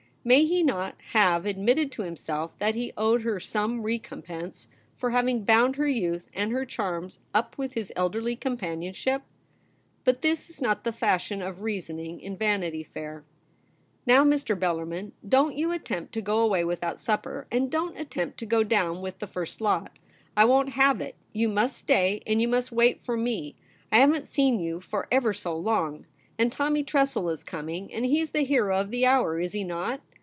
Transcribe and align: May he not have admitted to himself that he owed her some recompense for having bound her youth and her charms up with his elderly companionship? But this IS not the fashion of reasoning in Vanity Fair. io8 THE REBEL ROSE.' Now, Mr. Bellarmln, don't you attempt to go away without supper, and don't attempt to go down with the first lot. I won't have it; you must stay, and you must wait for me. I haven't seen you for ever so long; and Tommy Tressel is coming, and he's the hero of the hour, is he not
May 0.23 0.45
he 0.45 0.61
not 0.61 1.01
have 1.13 1.47
admitted 1.47 1.91
to 1.93 2.03
himself 2.03 2.55
that 2.59 2.75
he 2.75 2.93
owed 2.95 3.23
her 3.23 3.39
some 3.39 3.81
recompense 3.81 4.67
for 4.95 5.09
having 5.09 5.43
bound 5.43 5.77
her 5.77 5.87
youth 5.87 6.29
and 6.35 6.51
her 6.51 6.63
charms 6.63 7.21
up 7.33 7.57
with 7.57 7.73
his 7.73 7.91
elderly 7.95 8.35
companionship? 8.35 9.23
But 10.03 10.21
this 10.21 10.47
IS 10.47 10.61
not 10.61 10.83
the 10.83 10.91
fashion 10.91 11.41
of 11.41 11.63
reasoning 11.63 12.21
in 12.21 12.37
Vanity 12.37 12.83
Fair. 12.83 13.15
io8 13.15 13.15
THE 13.15 13.17
REBEL 13.17 13.17
ROSE.' 13.17 13.25
Now, 14.05 14.23
Mr. 14.23 14.59
Bellarmln, 14.59 15.11
don't 15.27 15.55
you 15.55 15.71
attempt 15.71 16.13
to 16.13 16.21
go 16.21 16.37
away 16.41 16.63
without 16.63 16.99
supper, 16.99 17.47
and 17.49 17.71
don't 17.71 17.97
attempt 17.99 18.37
to 18.41 18.45
go 18.45 18.63
down 18.63 19.01
with 19.01 19.17
the 19.17 19.25
first 19.25 19.59
lot. 19.59 19.97
I 20.37 20.45
won't 20.45 20.69
have 20.73 21.01
it; 21.01 21.15
you 21.33 21.49
must 21.49 21.75
stay, 21.79 22.21
and 22.27 22.39
you 22.39 22.47
must 22.47 22.71
wait 22.71 23.01
for 23.01 23.17
me. 23.17 23.55
I 23.91 23.97
haven't 23.97 24.27
seen 24.27 24.59
you 24.59 24.81
for 24.81 25.07
ever 25.11 25.33
so 25.33 25.55
long; 25.57 26.05
and 26.37 26.51
Tommy 26.51 26.83
Tressel 26.83 27.27
is 27.31 27.43
coming, 27.43 27.91
and 27.91 28.05
he's 28.05 28.29
the 28.31 28.41
hero 28.41 28.79
of 28.79 28.91
the 28.91 29.05
hour, 29.07 29.39
is 29.39 29.53
he 29.53 29.63
not 29.63 29.99